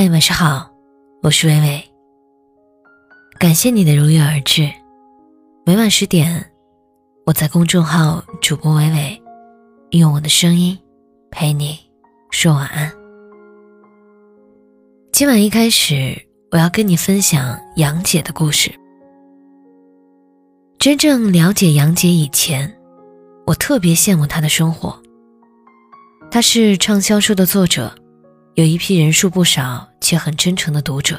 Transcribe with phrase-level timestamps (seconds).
[0.00, 0.70] 嗨，晚上好，
[1.24, 1.84] 我是微微。
[3.36, 4.70] 感谢你的如约而至。
[5.66, 6.52] 每晚十点，
[7.26, 9.20] 我在公众号主播微微，
[9.90, 10.78] 用我的声音
[11.32, 11.76] 陪你
[12.30, 12.92] 说晚安。
[15.10, 16.16] 今晚一开始，
[16.52, 18.72] 我要跟你分享杨姐的故事。
[20.78, 22.72] 真正了解杨姐以前，
[23.48, 24.96] 我特别羡慕她的生活。
[26.30, 27.92] 她是畅销书的作者。
[28.58, 31.16] 有一批人数不少且很真诚的读者。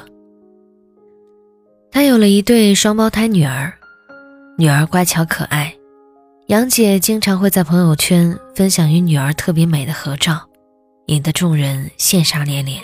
[1.90, 3.72] 他有了一对双胞胎女儿，
[4.58, 5.74] 女儿乖巧可爱，
[6.48, 10.50] 杨姐经常会在朋友圈分享与女儿特别美的合照，
[11.06, 12.84] 引得众人羡煞连连。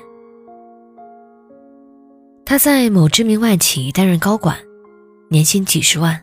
[2.46, 4.58] 她在某知名外企担任高管，
[5.30, 6.22] 年薪几十万，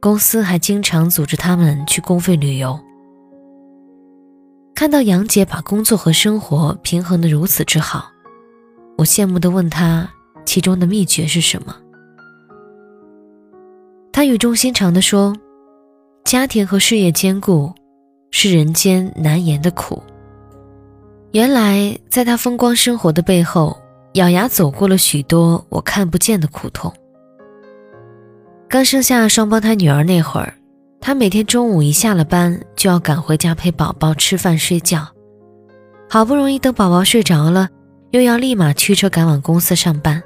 [0.00, 2.76] 公司还经常组织他们去公费旅游。
[4.74, 8.10] 看到杨姐把工作和生活平衡的如此之好，
[8.98, 10.08] 我羡慕的问她
[10.44, 11.76] 其中的秘诀是什么。
[14.12, 15.34] 她语重心长的说
[16.24, 17.72] ：“家庭和事业兼顾，
[18.32, 20.02] 是人间难言的苦。”
[21.30, 23.76] 原来，在她风光生活的背后，
[24.14, 26.92] 咬牙走过了许多我看不见的苦痛。
[28.68, 30.52] 刚生下双胞胎女儿那会儿。
[31.06, 35.06] 他每天中午一下了班，就要赶回家陪宝宝吃饭睡觉。
[36.08, 37.68] 好不容易等宝宝睡着了，
[38.12, 40.22] 又要立马驱车赶往公司上班。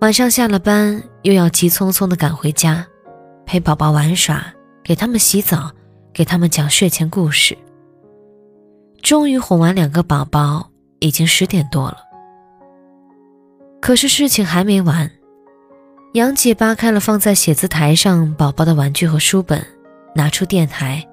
[0.00, 2.84] 晚上下了班，又要急匆匆地赶回家，
[3.46, 4.44] 陪宝宝玩耍，
[4.82, 5.70] 给他们洗澡，
[6.12, 7.56] 给他们讲睡前故事。
[9.02, 11.98] 终于哄完两个宝宝，已经十点多了。
[13.80, 15.08] 可是事情还没完。
[16.14, 19.62] 杨姐扒开了放在写字台上宝宝的玩具和书本，
[20.14, 21.06] 拿出电台，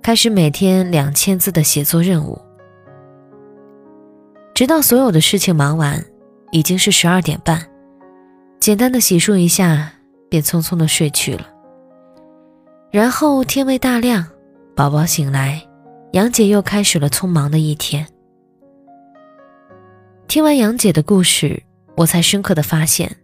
[0.00, 2.40] 开始每天两千字的写作任务。
[4.54, 6.02] 直到所有的事情忙完，
[6.50, 7.62] 已经是十二点半，
[8.58, 9.92] 简单的洗漱一下，
[10.30, 11.46] 便匆匆的睡去了。
[12.90, 14.26] 然后天未大亮，
[14.74, 15.62] 宝宝醒来，
[16.12, 18.06] 杨姐又开始了匆忙的一天。
[20.26, 21.62] 听完杨姐的故事，
[21.96, 23.14] 我才深刻的发现。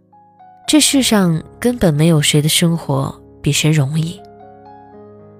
[0.67, 4.19] 这世上根本没有谁的生活比谁容易。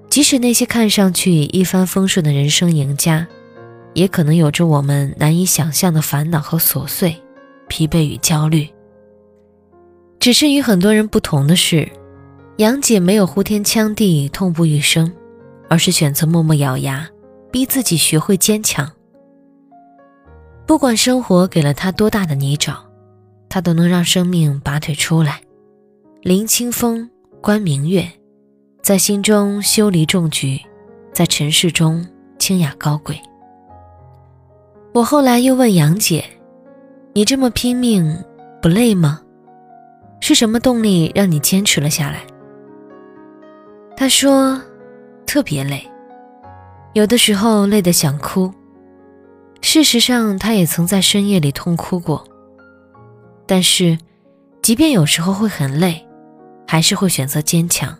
[0.07, 3.27] 即使那些看上去一帆风顺的人生赢家，
[3.93, 7.15] 也可能有着我们难以想象的烦恼和琐碎、
[7.67, 8.67] 疲惫与焦虑。
[10.19, 11.91] 只是与很多人不同的是，
[12.57, 15.11] 杨姐没有呼天抢地、痛不欲生，
[15.67, 17.09] 而是选择默默咬牙，
[17.51, 18.89] 逼自己学会坚强。
[20.65, 22.84] 不管生活给了她多大的泥沼。
[23.55, 25.39] 他都能让生命拔腿出来，
[26.21, 28.05] 临清风，观明月，
[28.81, 30.59] 在心中修篱种菊，
[31.13, 32.05] 在尘世中
[32.37, 33.17] 清雅高贵。
[34.93, 36.25] 我后来又问杨姐
[37.15, 38.21] ：“你这么拼命，
[38.61, 39.21] 不累吗？
[40.19, 42.27] 是什么动力让你坚持了下来？”
[43.95, 44.61] 她说
[45.25, 45.89] ：“特别累，
[46.91, 48.53] 有的时候累得想哭。
[49.61, 52.27] 事实上，她也曾在深夜里痛哭过。”
[53.47, 53.97] 但是，
[54.61, 56.05] 即便有时候会很累，
[56.67, 57.97] 还是会选择坚强。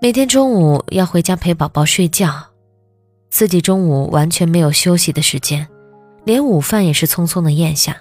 [0.00, 2.32] 每天中午要回家陪宝宝睡觉，
[3.30, 5.66] 自己中午完全没有休息的时间，
[6.24, 8.00] 连午饭也是匆匆的咽下。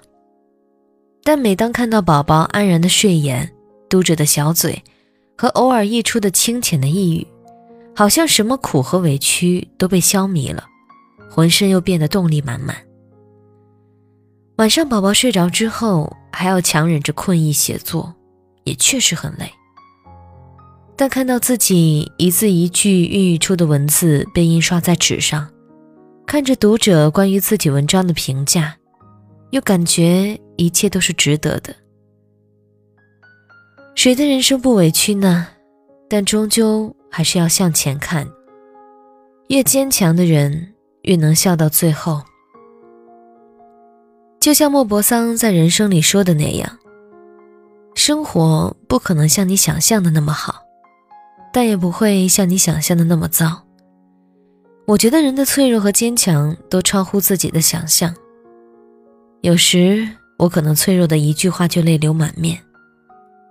[1.23, 3.51] 但每当看到宝宝安然的睡眼、
[3.89, 4.83] 嘟着的小嘴，
[5.37, 7.27] 和偶尔溢出的清浅的呓语，
[7.95, 10.63] 好像什么苦和委屈都被消弭了，
[11.31, 12.75] 浑身又变得动力满满。
[14.57, 18.15] 晚上宝宝睡着之后，还要强忍着困意写作，
[18.63, 19.51] 也确实很累。
[20.95, 25.49] 但看到自己一字一句孕育出的文字被印刷在纸上，
[26.25, 28.77] 看着读者关于自己文章的评价，
[29.49, 31.75] 又感觉一切都是值得的。
[33.93, 35.47] 谁的人生不委屈呢？
[36.07, 38.25] 但终究还是要向前看。
[39.49, 42.21] 越坚强的人，越能笑到最后。
[44.45, 46.77] 就像莫泊桑在人生里说的那样，
[47.95, 50.61] 生活不可能像你想象的那么好，
[51.51, 53.63] 但也不会像你想象的那么糟。
[54.85, 58.13] 我觉得人的脆弱和坚强都超乎自己的想象。
[59.41, 60.07] 有时
[60.37, 62.61] 我可能脆弱的一句话就泪流满面，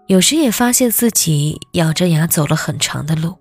[0.06, 3.34] 有时也发现自己咬着牙走了很长的路。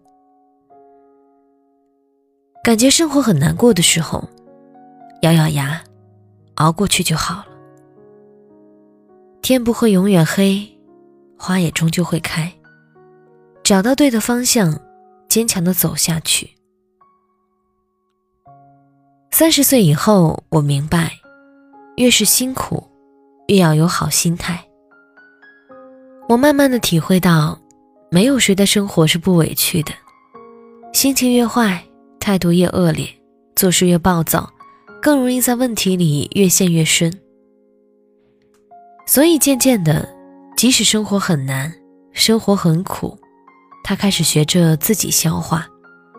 [2.64, 4.28] 感觉生活很难过的时候，
[5.22, 5.80] 咬咬牙。
[6.56, 7.48] 熬过去就好了。
[9.42, 10.68] 天不会永远黑，
[11.38, 12.52] 花也终究会开。
[13.64, 14.80] 找到对的方向，
[15.28, 16.50] 坚强的走下去。
[19.32, 21.12] 三十岁以后，我明白，
[21.98, 22.88] 越是辛苦，
[23.48, 24.64] 越要有好心态。
[26.30, 27.60] 我慢慢的体会到，
[28.12, 29.92] 没有谁的生活是不委屈的。
[30.94, 31.84] 心情越坏，
[32.20, 33.10] 态度越恶劣，
[33.56, 34.53] 做事越暴躁，
[35.04, 37.20] 更容易在问题里越陷越深。
[39.06, 40.08] 所以渐渐的，
[40.56, 41.74] 即使生活很难，
[42.14, 43.20] 生活很苦，
[43.84, 45.68] 他开始学着自己消化，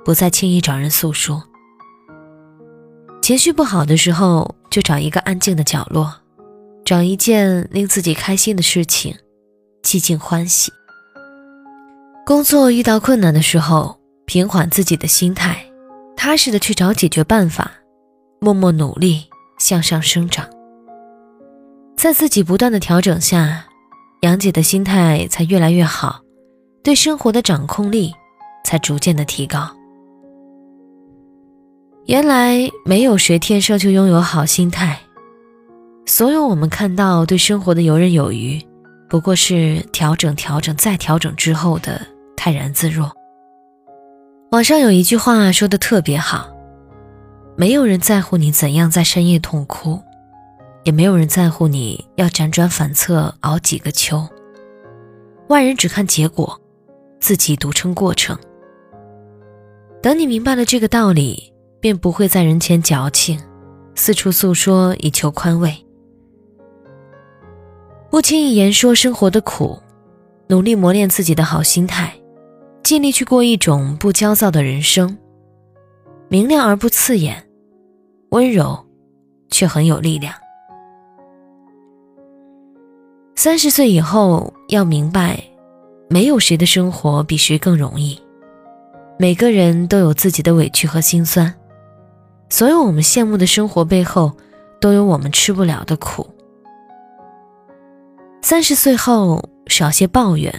[0.05, 1.43] 不再轻易找人诉说。
[3.23, 6.13] 情绪不好的时候，就找一个安静的角落，
[6.85, 9.17] 找一件令自己开心的事情，
[9.83, 10.71] 寂静欢喜。
[12.27, 13.99] 工作遇到困难的时候。
[14.27, 15.67] 平缓自己的心态，
[16.17, 17.71] 踏实的去找解决办法，
[18.45, 19.25] 默默努力
[19.59, 20.47] 向上生长。
[21.97, 23.65] 在自己不断的调整下，
[24.21, 26.21] 杨姐的心态才越来越好，
[26.83, 28.13] 对生活的掌控力
[28.63, 29.67] 才逐渐的提高。
[32.05, 35.01] 原来没有谁天生就拥有好心态，
[36.05, 38.61] 所有我们看到对生活的游刃有余，
[39.09, 41.99] 不过是调整、调整再调整之后的
[42.37, 43.11] 泰然自若。
[44.51, 46.47] 网上有一句话说的特别好
[47.57, 50.01] ：“没有人在乎你怎样在深夜痛哭，
[50.83, 54.27] 也没有人在乎你要辗转反侧熬几个秋。
[55.49, 56.61] 外人只看结果，
[57.21, 58.37] 自己独撑过程。
[60.03, 63.41] 等你明白了这个道理，便不会在人前矫情，
[63.95, 65.73] 四处诉说以求宽慰。
[68.11, 69.79] 不轻易言说生活的苦，
[70.49, 72.13] 努力磨练自己的好心态。”
[72.85, 75.17] 尽力去过一种不焦躁的人生，
[76.35, 77.47] 明亮而不刺眼，
[78.31, 78.77] 温柔
[79.51, 80.35] 却很有力量。
[83.37, 85.41] 三十岁以后要明白，
[86.11, 88.21] 没有谁的生活比谁更容易，
[89.17, 91.55] 每个人都有自己的委屈和心酸，
[92.49, 94.33] 所有我们羡慕的生活背后，
[94.81, 96.29] 都有我们吃不了的苦。
[98.43, 100.53] 三十岁后少些抱怨。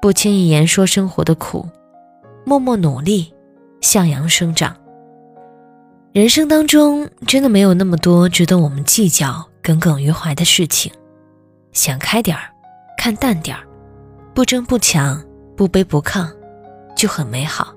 [0.00, 1.68] 不轻易言说生活的苦，
[2.46, 3.34] 默默努力，
[3.80, 4.76] 向阳生长。
[6.18, 10.92] 人生当中真的没有那么多值得我们计较、耿耿于怀的事情，
[11.70, 12.50] 想开点儿，
[12.96, 13.62] 看淡点儿，
[14.34, 15.24] 不争不抢，
[15.56, 16.28] 不卑不亢，
[16.96, 17.72] 就很美好。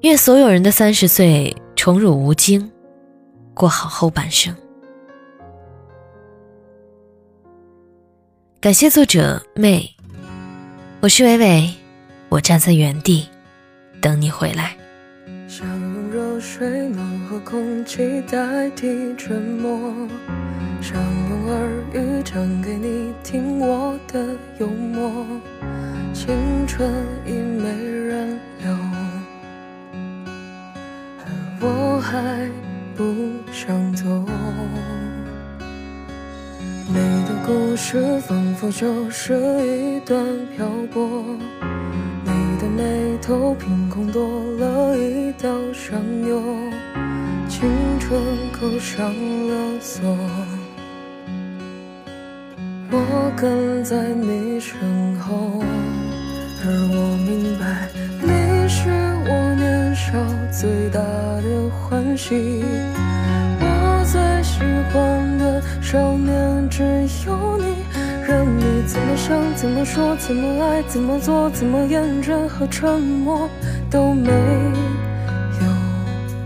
[0.00, 2.72] 愿所有人的三十岁宠辱无惊，
[3.54, 4.52] 过好后半生。
[8.60, 9.88] 感谢作者妹。
[10.98, 11.72] 我是伟伟，
[12.28, 13.28] 我站在原地
[14.00, 14.76] 等你回来。
[16.40, 20.08] 水暖和空气代替沉默，
[20.80, 20.96] 想
[21.28, 25.26] 用耳语讲给你听我的幽默。
[26.12, 26.90] 青春
[27.24, 28.72] 已没人留，
[31.18, 31.26] 而
[31.60, 32.50] 我还
[32.94, 33.04] 不
[33.52, 34.04] 想走。
[36.88, 36.94] 你
[37.26, 39.34] 的故事仿佛就是
[39.66, 40.24] 一段
[40.56, 41.24] 漂泊，
[43.26, 44.22] 头凭空多
[44.56, 46.40] 了一道伤忧，
[47.48, 47.68] 青
[47.98, 50.16] 春扣上了锁。
[52.88, 54.78] 我跟在你身
[55.18, 55.60] 后，
[56.62, 57.88] 而我明白，
[58.22, 58.90] 你是
[59.26, 60.12] 我年少
[60.52, 62.62] 最大的欢喜。
[63.58, 64.60] 我最喜
[64.92, 66.84] 欢的少年只
[67.26, 67.75] 有，你
[68.86, 73.48] 怎么想、怎么说、怎么爱、怎么做、怎么厌倦和沉默
[73.90, 75.66] 都没有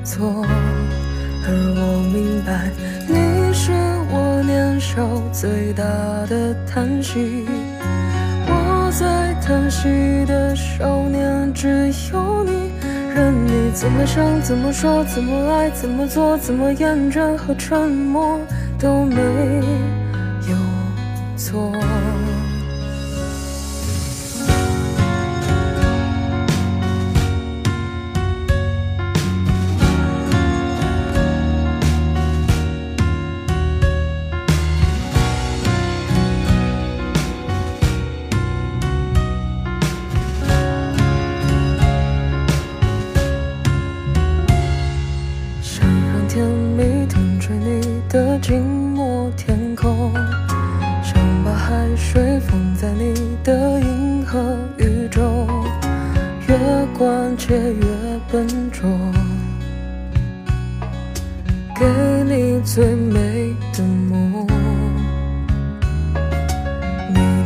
[0.02, 0.42] 错。
[1.46, 2.70] 而我明白，
[3.06, 3.72] 你是
[4.10, 5.84] 我年少最大
[6.28, 7.44] 的叹息。
[8.46, 12.70] 我在叹息的少年只有你。
[13.14, 18.40] 任你怎么想，怎么说，怎么爱，怎么做，怎么厌倦和沉默
[18.78, 19.64] 都没有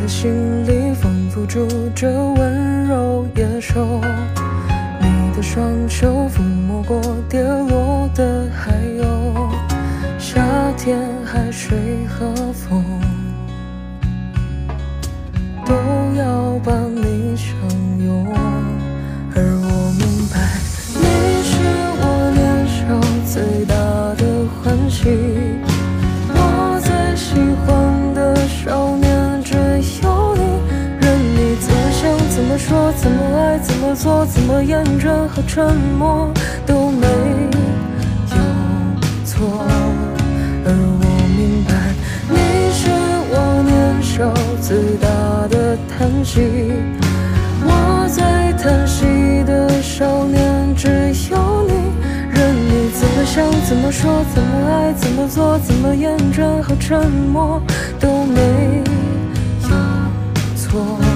[0.07, 4.03] 心里仿佛住着温柔野兽
[5.01, 9.51] 你的双手抚摸过跌落的海鸥
[10.19, 10.45] 夏
[10.77, 12.84] 天海水和风
[33.95, 36.29] 怎么做、怎么验证和沉默
[36.67, 38.37] 都没有
[39.25, 39.65] 错。
[40.67, 40.69] 而
[41.01, 41.05] 我
[41.37, 41.73] 明白，
[42.29, 42.35] 你
[42.73, 42.91] 是
[43.31, 45.07] 我年少最大
[45.49, 46.73] 的叹息。
[47.63, 48.25] 我最
[48.61, 50.89] 叹息的少年只
[51.31, 51.73] 有你，
[52.31, 57.63] 任你怎么想、怎么说、怎么爱、怎么做、怎么验证和沉默
[58.01, 58.83] 都没
[59.63, 59.69] 有
[60.57, 61.14] 错。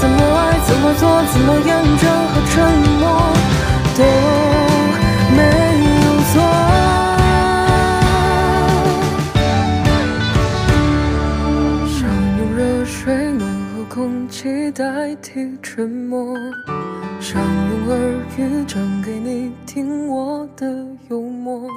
[0.00, 2.54] 怎么爱、怎么做、怎么验证和沉
[2.98, 3.02] 默
[3.98, 4.00] 都
[5.36, 5.38] 没
[6.04, 6.32] 有错。
[11.86, 11.98] 想
[12.38, 12.96] 用热水
[13.32, 13.44] 暖
[13.76, 15.28] 和空气代替
[15.62, 16.34] 沉默，
[17.20, 17.98] 想用耳
[18.38, 20.66] 语讲给你听我的
[21.10, 21.68] 幽默。